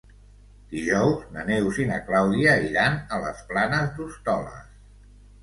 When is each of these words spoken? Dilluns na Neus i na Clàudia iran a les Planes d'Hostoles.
Dilluns 0.69 1.27
na 1.35 1.43
Neus 1.49 1.81
i 1.83 1.85
na 1.89 1.99
Clàudia 2.07 2.57
iran 2.69 2.99
a 3.19 3.21
les 3.27 3.45
Planes 3.53 3.95
d'Hostoles. 4.01 4.67